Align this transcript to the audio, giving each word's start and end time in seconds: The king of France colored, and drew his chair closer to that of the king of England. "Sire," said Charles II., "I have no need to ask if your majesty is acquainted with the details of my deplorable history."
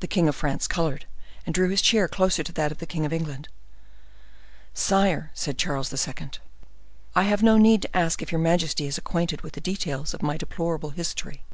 The 0.00 0.08
king 0.08 0.26
of 0.28 0.34
France 0.34 0.66
colored, 0.66 1.06
and 1.46 1.54
drew 1.54 1.68
his 1.68 1.80
chair 1.80 2.08
closer 2.08 2.42
to 2.42 2.50
that 2.54 2.72
of 2.72 2.78
the 2.78 2.84
king 2.86 3.06
of 3.06 3.12
England. 3.12 3.48
"Sire," 4.74 5.30
said 5.34 5.56
Charles 5.56 5.92
II., 5.94 6.30
"I 7.14 7.22
have 7.22 7.44
no 7.44 7.56
need 7.56 7.82
to 7.82 7.96
ask 7.96 8.20
if 8.22 8.32
your 8.32 8.40
majesty 8.40 8.86
is 8.86 8.98
acquainted 8.98 9.42
with 9.42 9.52
the 9.52 9.60
details 9.60 10.12
of 10.14 10.20
my 10.20 10.36
deplorable 10.36 10.90
history." 10.90 11.44